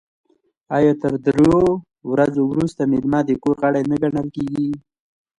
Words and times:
آیا 0.77 0.93
تر 1.01 1.13
دریو 1.25 1.59
ورځو 2.11 2.41
وروسته 2.51 2.81
میلمه 2.91 3.19
د 3.25 3.31
کور 3.43 3.55
غړی 3.63 3.83
نه 3.91 3.95
ګڼل 4.03 4.27
کیږي؟ 4.35 4.69